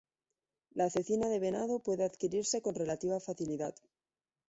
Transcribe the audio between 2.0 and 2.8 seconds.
adquirirse con